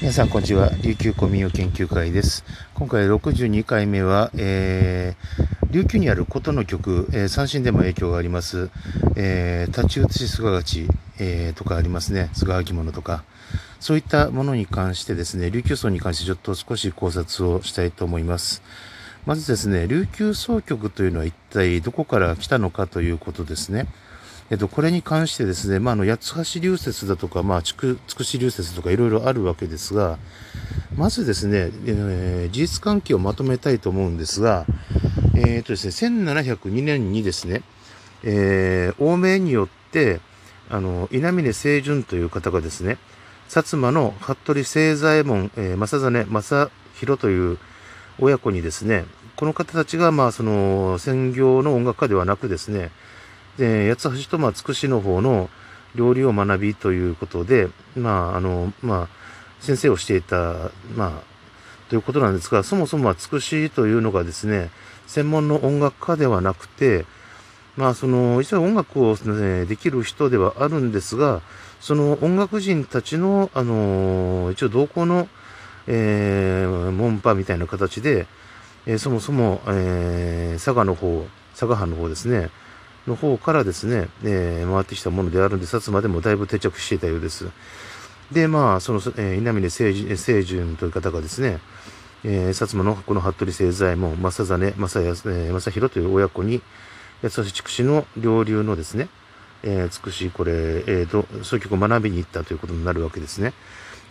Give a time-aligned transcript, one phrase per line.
[0.00, 0.70] 皆さんこんにちは。
[0.82, 2.44] 琉球古民謡研究会です。
[2.74, 8.70] 今回62回目は、えー、琉球にある琴の曲、えー、三振でも影響があります、
[9.16, 10.88] えー、立ち写し菅勝ち、
[11.18, 12.30] えー、とかありますね。
[12.34, 13.24] 菅履物とか。
[13.80, 18.62] そういったものに関してですね琉球層に関してちょっと少し考察をしたいと思います。
[19.26, 23.86] まずですね琉球総曲というのは一体どこから来たのかということですね。
[24.48, 30.18] えっと、これに関してですね、まあ、あの、八橋流説だとか、まあ、つく、つくし流説とかいろいろあるわけですが、
[30.94, 34.64] まずですね、えー、事実関係をまとめたいと思うんですが、
[35.34, 37.62] えー、っとですね、1702年にですね、
[38.22, 40.20] えー、欧米によって、
[40.70, 42.98] あの、稲峰清純という方がですね、
[43.48, 47.58] 薩摩の服部清左衛門、えー、正真正弘という
[48.20, 52.90] 親子にですね、この方たちが、まあ、その、専業の音楽家ではなくですね、
[53.58, 55.48] で、八橋とまあつくしの方の
[55.94, 59.08] 料理を学びということで、まあ、あの、まあ、
[59.60, 61.36] 先生をしていた、まあ、
[61.88, 64.70] ということなんですが、そもそもはつくしというのがですね、
[65.06, 67.06] 専門の音楽家ではなくて、
[67.76, 71.42] まあ、その、一応音楽を、ね、できる人ではあるんですが、
[71.80, 75.28] その音楽人たちの、あの、一応同行の、
[75.86, 78.26] えー、門派みたいな形で、
[78.86, 82.50] えー、そもそも、えー、佐賀の方、佐賀藩の方ですね、
[83.06, 87.46] の方からですね、えー、回ってきたものであるんで、薩摩でもだいぶ定着していたようです。
[88.32, 91.60] で、まあ、その、えー、稲峰清純という方がですね、
[92.24, 96.60] えー、薩摩のこの服部清左衛門、正真、正也、えー、正弘という親子に、
[97.22, 99.08] 八橋筑紫の両流のですね、
[99.62, 103.52] えー、美しいこれ、えーと、そういう曲を学びに行ったということになるわけですね。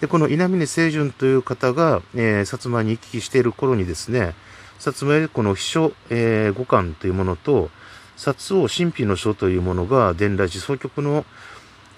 [0.00, 4.34] で、この稲峰清純という方が、えー、薩摩に行き来している頃にですね、
[4.78, 7.70] 薩摩へこの秘書、えー、五感というものと、
[8.16, 11.24] 薩王神秘の書というものが伝来し、総局の、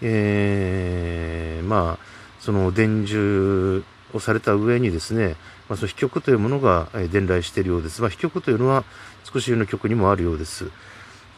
[0.03, 2.05] えー、まあ、
[2.41, 5.37] その伝授をされた上にですね、
[5.69, 8.01] まあ、その秘曲というものが伝来しているようです。
[8.01, 8.85] まあ、秘曲というのは、
[9.25, 10.71] 少しの曲にもあるようです。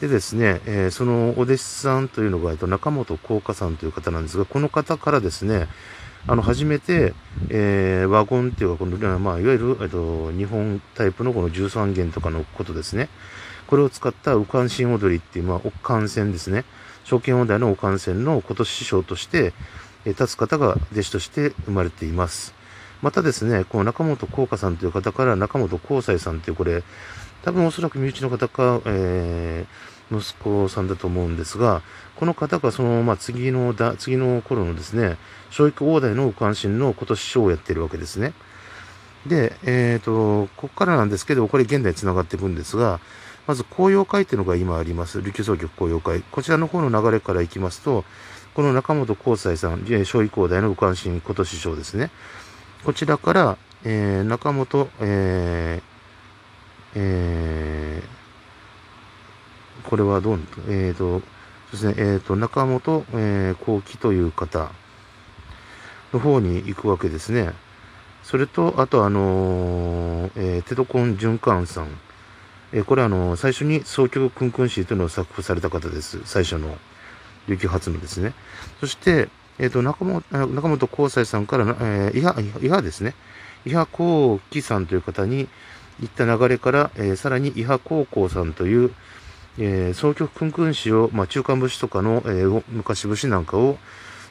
[0.00, 5.66] でですね、えー、そのお弟子さんというのが、えっと、中本幸華さんという方なんですが、この方からですね、
[6.26, 7.14] あの、初めて、
[7.48, 13.08] えー、ワゴンっていうか、この、まあ、いわゆる、えっと、日本タイプのこの13弦とかのことですね。
[13.68, 16.64] これを使った右関心踊りっていう、まあ、お関線ですね。
[17.04, 19.52] 証券問題のお関線の今年師匠として、
[20.04, 22.54] え立つ方が弟子として生まれています。
[23.02, 26.82] またですね、この中本幸華さんという方から中本幸斎さんというこれ、
[27.42, 31.82] 多分おそらく身内の方か、えー、息子さんだと思うんですが、
[32.16, 35.18] この方がその、まあ、次のだ、次の頃のですね、
[35.50, 38.32] 教育大台の関心の今年師匠をやっているわけですね。
[39.26, 43.00] で、えっ、ー、と、ここからなんですけど、これ現代に繋がっていくんですが、
[43.48, 45.22] まず紅葉会っていうのが今あります。
[45.22, 46.20] 琉球総局紅葉会。
[46.30, 48.04] こちらの方の流れからいきますと、
[48.52, 52.10] この中本幸斎さん、小医工大の武漢新今年賞ですね。
[52.84, 61.22] こちらから、えー、中本、えー、えー、これはどう、えーと、そう
[61.72, 64.70] ですね、えーと、中本、えー、幸喜という方
[66.12, 67.54] の方に行くわけですね。
[68.22, 72.07] それと、あと、あのー、えー、テトコン循環さん。
[72.72, 76.20] えこれはあの、最初に総曲クンクンシーというのを作譜された方です。
[76.24, 76.76] 最初の、
[77.48, 78.34] 琉球初のですね。
[78.80, 83.14] そして、えっ、ー、と、中本、中本光斎さんから、えー、伊波、伊波ですね。
[83.64, 85.48] 伊波幸喜さんという方に
[86.00, 88.92] 行った流れから、えー、さらに伊波高校さんという、
[89.58, 93.78] えー、総曲クンクン詩を、まあ、中間節とかの、えー、昔節なんかを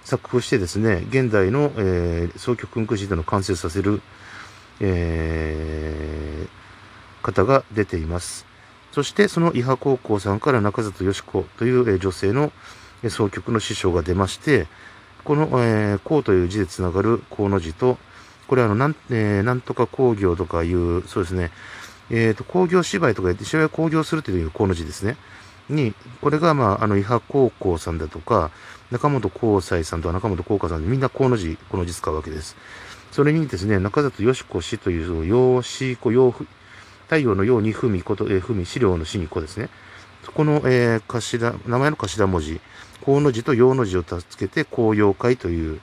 [0.03, 4.01] 作譜してですね、現代の、えー、総曲クンクン詩というのを完成させる、
[4.79, 6.47] えー、
[7.27, 8.45] 方が出ています。
[8.93, 12.51] そしてその伊波高校さんから中里よし子という女性の
[13.09, 14.67] 総局の師匠が出まして、
[15.23, 17.97] この、えー、項という字でつながる項の字と、
[18.47, 21.51] これはあの、なん、えー、なんとか工業とかいう、そうですね、
[22.09, 25.17] えっ、ー、と、工業芝居とか言って、芝居工業するという項の字ですね。
[25.69, 28.51] に、これが、まあ、あの、伊波高校さんだとか、
[28.89, 32.56] 中本幸斎さんとか中本幸華さんでみんな項の字、この字使うわけです。
[33.12, 36.33] それにですね、中里よし子氏という、よしこ、よ
[37.07, 39.69] 太陽のように文こと、えー、文、資料の死に子ですね。
[40.33, 42.59] この、えー、頭、名前の頭文字、
[43.01, 45.80] 甲の字と陽の字を助けて、紅葉会という、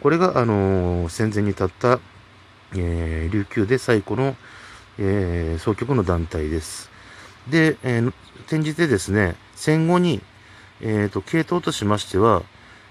[0.00, 1.98] これが、あのー、戦前に立った、
[2.76, 4.36] えー、琉球で最古の、
[4.98, 6.90] えー、総局の団体です。
[7.48, 8.12] で、えー、
[8.46, 10.20] 転じてですね、戦後に、
[10.80, 12.42] えっ、ー、と、系統としましては、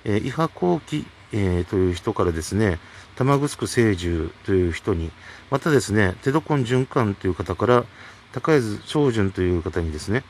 [0.04, 2.80] えー、伊波後期、えー、という人からですね、
[3.16, 5.12] 玉城清十という人に、
[5.52, 7.86] またですね、テドコン循環という方から、
[8.32, 10.24] 高江津長順という方にですね、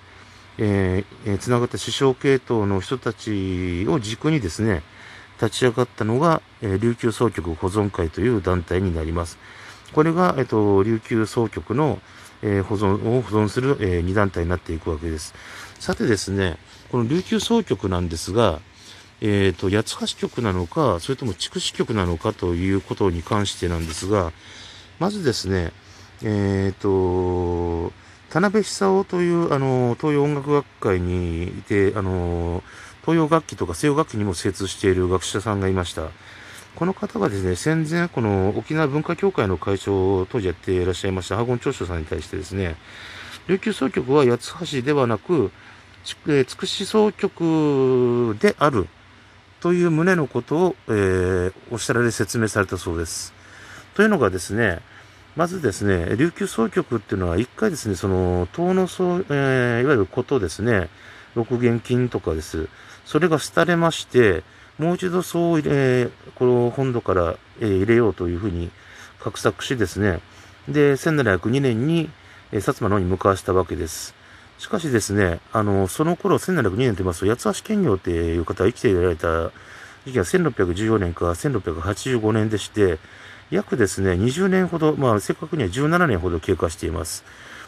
[0.57, 4.83] えー、つながった師匠系統の人たちを軸にですね、
[5.41, 9.37] 立ち上がったのが、え、琉球総局保存会という団体になります。
[9.93, 11.99] これが、えっと、琉球総局の、
[12.41, 15.33] え、保存を保存する、え、2団体になっていくわけです。
[15.79, 16.57] さてですね、
[16.91, 18.59] この琉球総局なんですが、
[19.25, 24.33] えっ、ー、と、八橋局なのか、それとも筑紫局なのかということに関してなんですが、
[24.99, 25.71] まずですね、
[26.21, 27.93] えっ、と、
[28.29, 32.63] 田辺久夫という、あの、東洋音楽学会にいて、あの、
[33.05, 36.09] 東洋楽器とか西洋楽器にも精通している学者さんがいました。
[36.75, 42.75] この方がですね、戦前、この沖縄文化協会の会長を当時やっていらっしゃいました、ハゴン長州さんに対してですね、
[43.47, 45.51] 琉球総局は八橋ではなく、
[46.27, 48.89] え筑紫総局である
[49.63, 53.33] という旨のことを、えー、おっしゃられ説明されたそうです。
[53.95, 54.81] というのがですね、
[55.37, 60.89] まずですね、琉球総局っていうのは一回ですね、その、東の総、えー、いわゆることですね、
[61.33, 62.67] 六元金とかです。
[63.05, 64.43] それが廃れまして、
[64.77, 68.69] もう一度そう入れ、この本土から、え、入れようというふうに
[69.23, 70.19] 画策しですね、
[70.67, 72.09] で、1702年に、
[72.51, 74.13] え、薩摩の方に向かわしたわけです。
[74.63, 79.51] しかしですね、あの、その頃、1702年と言いますと、八橋兼業っていう方が生きていられた
[80.05, 82.97] 時期は1614年か1685年でして、
[83.51, 87.25] 約ですね、20年ほど、まあ、正確には17年ほど経過しています。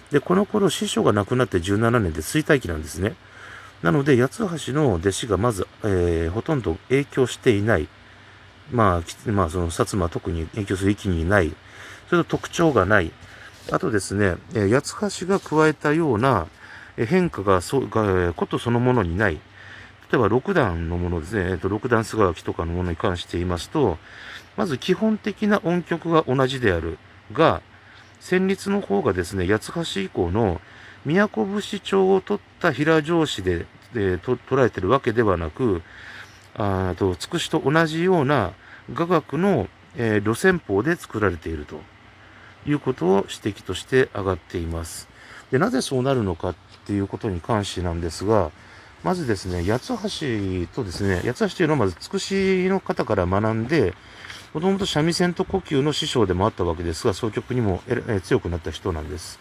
[0.10, 3.16] で、この頃、師匠が亡くなって17年で衰退期なんですね。
[3.84, 7.90] なので、八橋の弟子がまず、えー、ほとんど影響していない。
[8.72, 11.54] まあ、まあ、その、薩摩特に影響する域にいない。
[12.10, 13.12] それと特徴がない。
[13.70, 16.48] あとですね、え八橋が加えたような
[16.98, 19.36] 変化が、そが、ことそのものにない。
[19.36, 19.40] 例
[20.14, 23.98] えば、六段のものですね、えっと、六段菅垣とかのものに関して言いますと、
[24.56, 26.98] まず基本的な音曲が同じである
[27.34, 27.62] が、
[28.22, 30.62] 旋律の方がですね、八橋以降の
[31.06, 33.66] 宮古節調を取った平城市で
[33.96, 35.82] でと捉えてるわけではなく、
[36.56, 38.54] あと、つくしと同じような
[38.94, 41.80] 雅楽の、えー、路線法で作られていると
[42.68, 45.08] いうことを指摘として上がっています。
[45.52, 48.52] で、なぜそうなるのかっていうことに関してなんですが、
[49.04, 53.94] まずですね、八橋とですね、八橋というのはまずつくしの方から学んで、
[54.54, 57.82] もともと三味線と呼吸の師匠でもあったわけですが、総曲にも
[58.24, 59.40] 強くなった人なんです。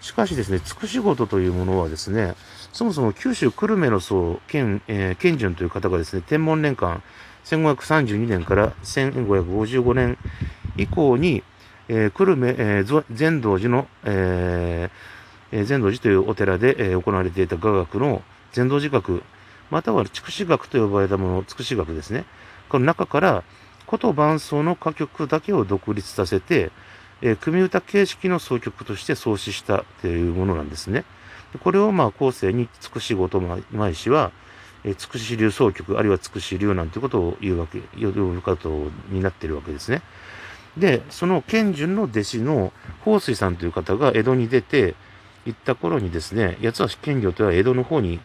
[0.00, 2.34] しかしですね、つくし事というものはですね、
[2.72, 7.02] そもそも九州久留米の僧、県、えー、県順という方がですね、天文年間、
[7.44, 10.18] 1532年から1555年
[10.76, 11.42] 以降に、
[11.88, 15.15] えー、久留米、えー、善道寺の、えー、
[15.52, 18.22] 善道寺というお寺で、えー、行われていた雅楽の
[18.52, 19.22] 善道寺学、
[19.70, 22.24] または筑紫学と呼ばれたもの、筑紫学ですね。
[22.68, 23.44] この中から、
[23.86, 26.72] こと伴奏の歌曲だけを独立させて、
[27.22, 31.04] えー、組歌形式の奏曲として創始したというものなんですね。
[31.62, 33.40] これをまあ後世につくしごと
[33.70, 34.32] 舞師は、
[34.84, 40.02] えー、つくし流奏曲、あるいはつくし流なんてことを言うわけ、呼ぶことになっているわけですね。
[40.76, 42.72] で、その賢順の弟子の
[43.04, 44.94] 法水さんという方が江戸に出て
[45.46, 48.20] 行った頃にですね、八橋賢業というのは江戸の方に、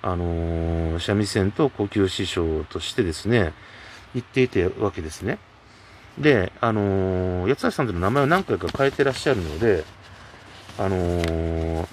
[0.00, 3.52] あのー、三味線と呼吸師匠としてですね、
[4.14, 5.38] 言っていたわけですね。
[6.18, 9.84] で、あのー、八橋さんという名前を何回か変えてらっしゃるので、
[10.78, 11.86] あのー、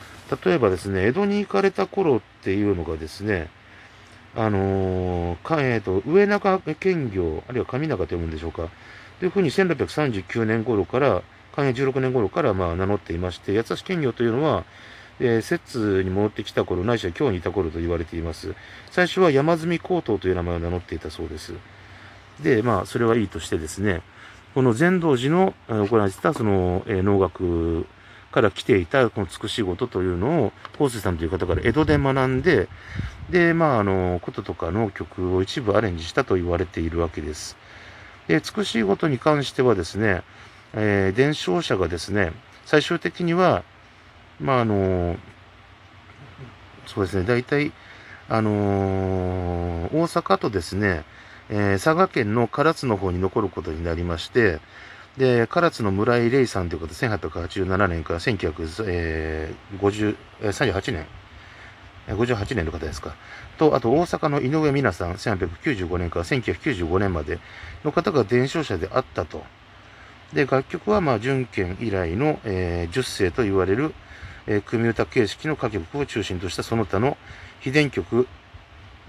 [0.45, 3.49] 例えばですね、江戸に行かれた頃っていうのがですね、
[4.35, 8.69] あのー、えーと、上中兼業、あるいは上中と読むんでしょうか。
[9.19, 11.21] というふうに1639年頃から、
[11.55, 14.65] 寛永16年頃からまあ名乗っていまして、八橋兼業というのは、
[15.19, 18.55] えー、摂に戻ってきた頃、ないしは今日にいた頃と言われています。
[18.91, 21.53] 最初は山積高等という名前を名乗っていたそうです。
[22.41, 24.01] で、まあ、それはいいとしてですね、
[24.55, 27.85] この禅道寺の行われてたその、えー、能楽
[28.31, 32.69] から来ていたこのつくし事というのを、法水さんという方から江戸で学んで、
[33.29, 37.57] で、まあ、あの、琴とかの曲を一部アレンジしたと言われているわけです。
[38.27, 40.23] で、つくし事に関してはですね、
[40.73, 42.33] えー、伝承者がですね、
[42.65, 43.63] 最終的には、
[44.39, 45.17] まあ、あの、
[46.85, 47.71] そうですね、大体、
[48.27, 51.03] あのー、大阪とですね、
[51.49, 54.59] えー、佐賀県の唐津の方に残ることになりまして、
[55.17, 61.05] で、唐津の村井玲さんということで、1887年から1938年、
[62.07, 63.15] 58年の方ですか。
[63.57, 67.39] と、あと大阪の井上美奈さん、1895年から1995年まで
[67.83, 69.43] の方が伝承者であったと。
[70.33, 73.93] で、楽曲は、まあ、準県以来の、えー、10世と言われる、
[74.45, 77.17] えー、組歌形式の歌曲を中心としたその他の
[77.61, 78.27] 秘伝曲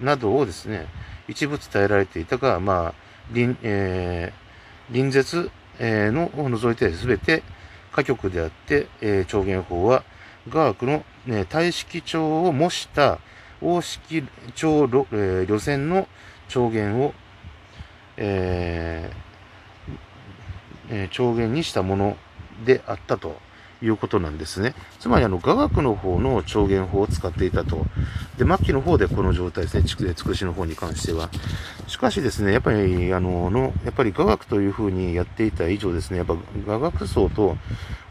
[0.00, 0.86] などをですね、
[1.28, 2.94] 一部伝えられていたが、まあ、
[3.30, 7.42] 臨、えー、臨絶、えー、のを除いて全て
[7.92, 10.04] 歌曲であって、えー、調弦法は
[10.48, 13.18] 雅楽の、ね、大式帳を模した
[13.60, 14.24] 大式
[14.54, 16.08] 帳、えー、旅線の
[16.48, 17.12] 調言を、
[18.16, 19.29] えー
[20.90, 22.16] え、調言にしたもの
[22.64, 23.36] であったと
[23.82, 24.74] いうことなんですね。
[24.98, 27.86] つまり、あの、雅楽の方の調言法を使っていたと。
[28.36, 31.30] で、末期の方でこの状態ですね、つくしの方に関しては。
[31.86, 37.56] しかしですね、やっぱり、あの、のやっぱり雅楽というふうにやっていた以上ですね、やっぱ雅楽層と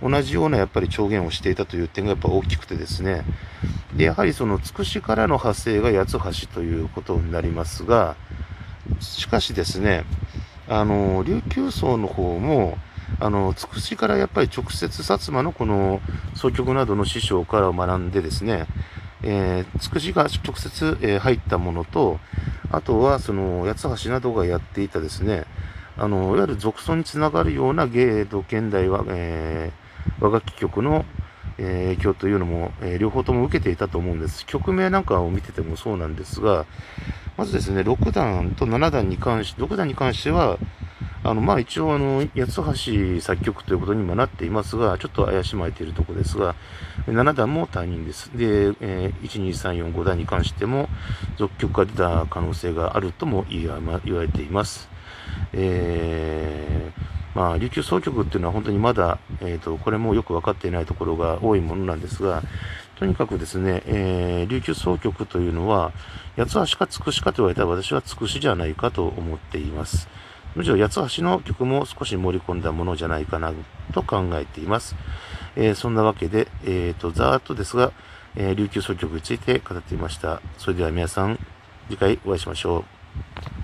[0.01, 3.23] 同じようなやっぱり調言をしていたという点がやっぱ大きくてですね、
[3.95, 8.15] で、やはりその、つくしからの派生が八つ橋ということになりますが、
[8.99, 10.05] しかしですね、
[10.69, 12.77] あの、琉球層の方も、
[13.19, 15.99] あの、つくしからやっぱり直接薩摩のこの
[16.35, 18.67] 総局などの師匠から学んでですね、
[19.23, 22.19] えー、つくしが直接、えー、入ったものと、
[22.71, 25.45] あとはその八橋などがやっていたですね、
[25.97, 31.03] あの、いわゆる俗尊につながるような芸道現代は、えー、和楽器曲の、
[31.61, 34.45] え影響というのも、え両方とも受けていたと思うんです。
[34.45, 36.65] 曲名なんかを見ててもそうなんですが、
[37.39, 40.57] まずですね、6段と7段に関して、6段に関しては、
[41.23, 46.55] あの、まあ一応あの、八橋作曲ということにもなっていますが、ちょっと怪しまれているところですが、
[47.07, 48.29] 7段も他人です。
[48.37, 50.89] で、えー、1、2、3、4、5段に関しても、
[51.37, 54.89] 続曲が出た可能性があるとも言われています。
[55.53, 62.43] えー、まあ、琉球総曲っていうのは本当にまだ、えっ、ー、と、これもよく分かっていないところが多いものなんですが、
[62.99, 65.93] とにかくですね、えー、琉球総曲というのは、
[66.35, 70.09] 八つ橋かつくしかと言われたら私はつくしじゃないかと思っています。
[70.53, 73.53] むしろ八つ橋の曲も少し盛り込んだものじゃないかな
[73.93, 74.97] と考えています。
[75.55, 77.93] えー、そんなわけで、えっ、ー、と、ざーっとですが、
[78.35, 80.41] えー、琉球総曲について語っていました。
[80.57, 81.39] それでは皆さん、
[81.87, 83.58] 次回お会いしましょう。